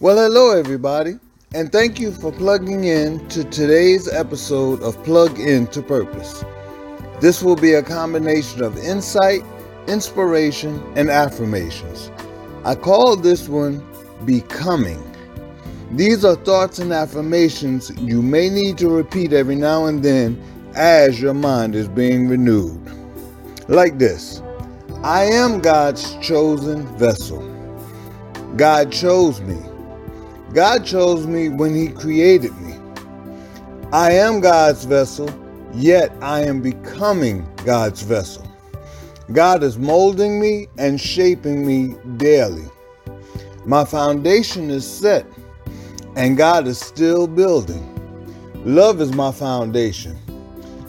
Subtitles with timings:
[0.00, 1.18] Well, hello, everybody,
[1.54, 6.44] and thank you for plugging in to today's episode of Plug Into Purpose.
[7.20, 9.42] This will be a combination of insight,
[9.88, 12.12] inspiration, and affirmations.
[12.64, 13.84] I call this one
[14.24, 15.02] Becoming.
[15.90, 20.40] These are thoughts and affirmations you may need to repeat every now and then
[20.76, 22.80] as your mind is being renewed.
[23.66, 24.42] Like this
[25.02, 27.42] I am God's chosen vessel.
[28.54, 29.58] God chose me.
[30.54, 32.74] God chose me when He created me.
[33.92, 35.28] I am God's vessel
[35.74, 38.46] yet I am becoming God's vessel.
[39.32, 42.64] God is molding me and shaping me daily.
[43.66, 45.26] My foundation is set,
[46.16, 47.84] and God is still building.
[48.64, 50.16] Love is my foundation.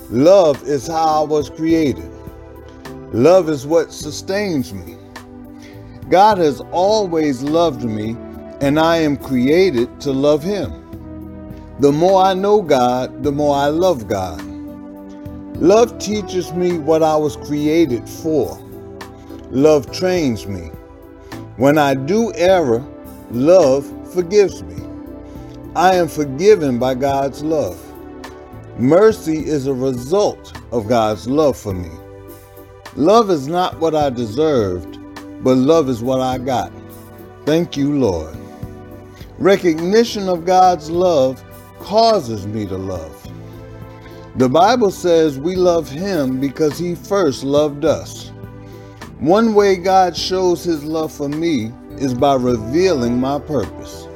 [0.09, 2.09] Love is how I was created.
[3.11, 4.95] Love is what sustains me.
[6.09, 8.15] God has always loved me,
[8.61, 10.73] and I am created to love Him.
[11.79, 14.41] The more I know God, the more I love God.
[15.57, 18.57] Love teaches me what I was created for.
[19.51, 20.71] Love trains me.
[21.57, 22.85] When I do error,
[23.31, 24.83] love forgives me.
[25.75, 27.79] I am forgiven by God's love.
[28.79, 31.91] Mercy is a result of God's love for me.
[32.95, 34.97] Love is not what I deserved,
[35.43, 36.71] but love is what I got.
[37.45, 38.38] Thank you, Lord.
[39.39, 41.41] Recognition of God's love
[41.79, 43.15] causes me to love.
[44.35, 48.33] The Bible says we love Him because He first loved us.
[49.19, 54.09] One way God shows His love for me is by revealing my purpose.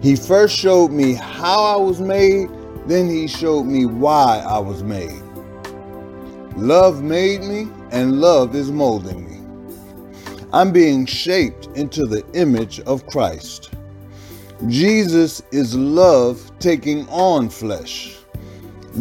[0.00, 2.48] He first showed me how I was made,
[2.86, 5.22] then He showed me why I was made.
[6.56, 9.42] Love made me, and love is molding me.
[10.54, 13.74] I'm being shaped into the image of Christ.
[14.66, 18.18] Jesus is love taking on flesh.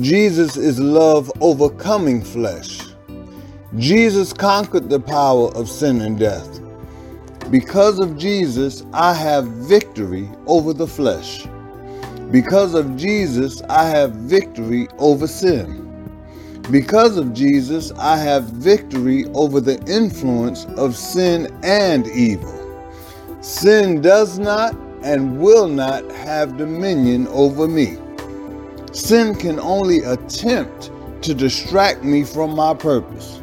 [0.01, 2.81] Jesus is love overcoming flesh.
[3.75, 6.62] Jesus conquered the power of sin and death.
[7.50, 11.47] Because of Jesus, I have victory over the flesh.
[12.29, 15.84] Because of Jesus, I have victory over sin.
[16.69, 22.53] Because of Jesus, I have victory over the influence of sin and evil.
[23.41, 24.75] Sin does not
[25.07, 27.97] and will not have dominion over me.
[28.91, 30.91] Sin can only attempt
[31.22, 33.41] to distract me from my purpose.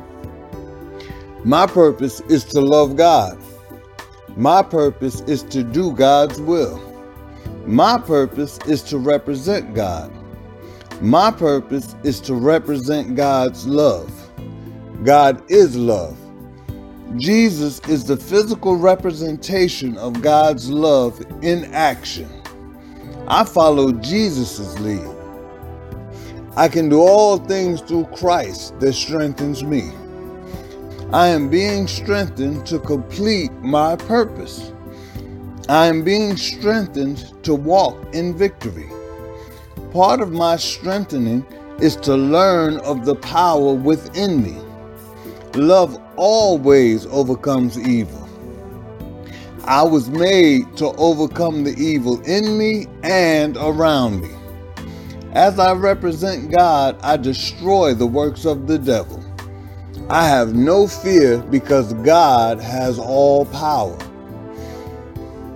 [1.43, 3.39] My purpose is to love God.
[4.37, 6.79] My purpose is to do God's will.
[7.67, 10.13] My purpose is to represent God.
[11.01, 14.13] My purpose is to represent God's love.
[15.03, 16.19] God is love.
[17.17, 22.29] Jesus is the physical representation of God's love in action.
[23.29, 25.09] I follow Jesus' lead.
[26.57, 29.93] I can do all things through Christ that strengthens me.
[31.13, 34.73] I am being strengthened to complete my purpose.
[35.69, 38.89] I am being strengthened to walk in victory.
[39.93, 41.47] Part of my strengthening
[41.81, 44.64] is to learn of the power within me.
[45.57, 48.29] Love always overcomes evil.
[49.65, 54.31] I was made to overcome the evil in me and around me.
[55.33, 59.23] As I represent God, I destroy the works of the devil.
[60.11, 63.97] I have no fear because God has all power.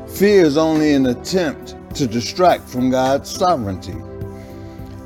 [0.07, 3.97] Fear is only an attempt to distract from God's sovereignty.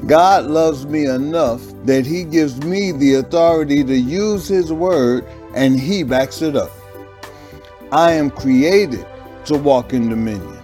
[0.06, 5.78] God loves me enough that He gives me the authority to use His word and
[5.78, 6.70] He backs it up.
[7.90, 9.06] I am created
[9.46, 10.58] to walk in dominion.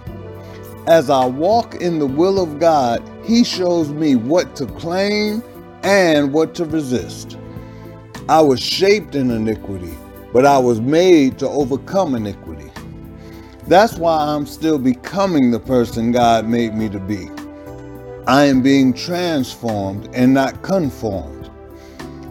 [0.87, 5.43] As I walk in the will of God, He shows me what to claim
[5.83, 7.37] and what to resist.
[8.27, 9.93] I was shaped in iniquity,
[10.33, 12.71] but I was made to overcome iniquity.
[13.67, 17.29] That's why I'm still becoming the person God made me to be.
[18.29, 21.49] I am being transformed and not conformed.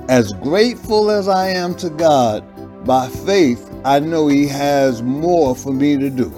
[0.08, 2.44] As grateful as I am to God,
[2.86, 6.32] by faith, I know He has more for me to do.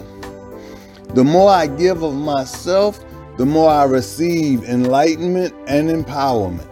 [1.12, 3.04] The more I give of myself,
[3.36, 6.66] the more I receive enlightenment and empowerment.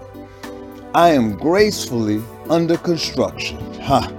[0.94, 3.58] I am gracefully under construction.
[3.82, 4.10] Ha!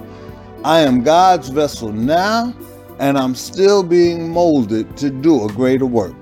[0.64, 2.54] I am God's vessel now,
[3.00, 6.14] and I'm still being molded to do a greater work.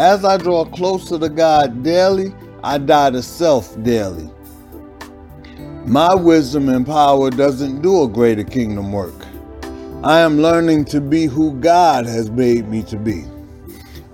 [0.00, 2.32] As I draw closer to God daily,
[2.64, 4.30] I die to self daily.
[5.84, 9.26] My wisdom and power doesn't do a greater kingdom work.
[10.02, 13.26] I am learning to be who God has made me to be.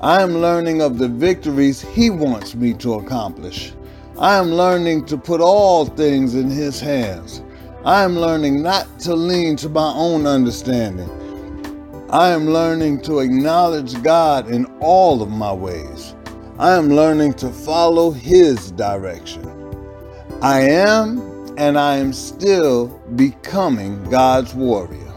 [0.00, 3.72] I am learning of the victories He wants me to accomplish.
[4.18, 7.42] I am learning to put all things in His hands.
[7.84, 11.08] I am learning not to lean to my own understanding.
[12.10, 16.14] I am learning to acknowledge God in all of my ways.
[16.56, 19.44] I am learning to follow His direction.
[20.40, 21.18] I am
[21.58, 22.86] and I am still
[23.16, 25.12] becoming God's warrior.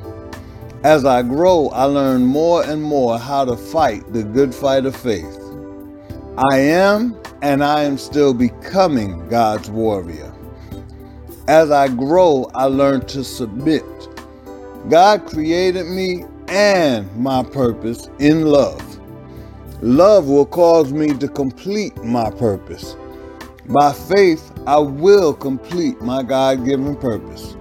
[0.84, 4.96] As I grow, I learn more and more how to fight the good fight of
[4.96, 5.40] faith.
[6.52, 10.34] I am and I am still becoming God's warrior.
[11.48, 13.84] As I grow, I learn to submit.
[14.90, 19.00] God created me and my purpose in love.
[19.82, 22.96] Love will cause me to complete my purpose.
[23.68, 27.56] By faith, I will complete my God given purpose.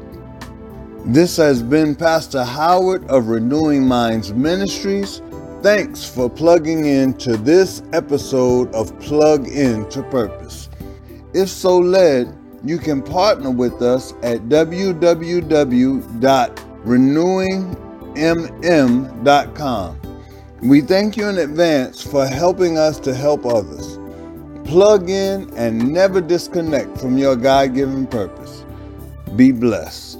[1.04, 5.22] This has been Pastor Howard of Renewing Minds Ministries.
[5.62, 10.68] Thanks for plugging in to this episode of Plug In to Purpose.
[11.34, 14.48] If so led, you can partner with us at
[18.18, 20.00] www.renewingmm.com.
[20.62, 23.98] We thank you in advance for helping us to help others.
[24.64, 28.64] Plug in and never disconnect from your God given purpose.
[29.36, 30.17] Be blessed.